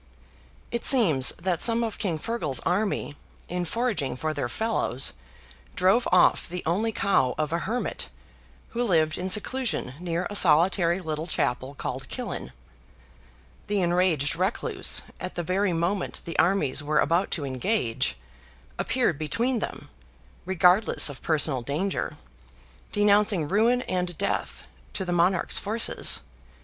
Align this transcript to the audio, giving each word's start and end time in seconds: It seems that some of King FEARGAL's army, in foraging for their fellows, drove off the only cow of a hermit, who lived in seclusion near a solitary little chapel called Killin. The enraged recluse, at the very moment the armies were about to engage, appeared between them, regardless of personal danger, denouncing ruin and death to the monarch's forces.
It 0.71 0.83
seems 0.83 1.29
that 1.39 1.61
some 1.61 1.83
of 1.83 1.99
King 1.99 2.17
FEARGAL's 2.17 2.59
army, 2.61 3.15
in 3.47 3.65
foraging 3.65 4.17
for 4.17 4.33
their 4.33 4.49
fellows, 4.49 5.13
drove 5.75 6.07
off 6.11 6.49
the 6.49 6.63
only 6.65 6.91
cow 6.91 7.35
of 7.37 7.53
a 7.53 7.59
hermit, 7.59 8.09
who 8.69 8.83
lived 8.83 9.15
in 9.19 9.29
seclusion 9.29 9.93
near 9.99 10.25
a 10.27 10.35
solitary 10.35 10.99
little 10.99 11.27
chapel 11.27 11.75
called 11.75 12.09
Killin. 12.09 12.51
The 13.67 13.83
enraged 13.83 14.35
recluse, 14.35 15.03
at 15.19 15.35
the 15.35 15.43
very 15.43 15.71
moment 15.71 16.21
the 16.25 16.39
armies 16.39 16.81
were 16.81 16.97
about 16.99 17.29
to 17.37 17.45
engage, 17.45 18.17
appeared 18.79 19.19
between 19.19 19.59
them, 19.59 19.91
regardless 20.45 21.09
of 21.09 21.21
personal 21.21 21.61
danger, 21.61 22.17
denouncing 22.91 23.47
ruin 23.47 23.83
and 23.83 24.17
death 24.17 24.65
to 24.93 25.05
the 25.05 25.13
monarch's 25.13 25.59
forces. 25.59 26.21